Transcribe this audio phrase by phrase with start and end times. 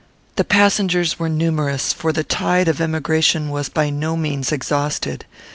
[0.35, 5.25] The passengers were numerous; for the tide of emigration was by no means exhausted.